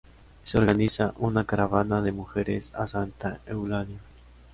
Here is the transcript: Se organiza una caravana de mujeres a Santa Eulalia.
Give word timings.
Se 0.45 0.57
organiza 0.57 1.13
una 1.19 1.43
caravana 1.45 2.01
de 2.01 2.11
mujeres 2.11 2.71
a 2.73 2.87
Santa 2.87 3.39
Eulalia. 3.45 3.99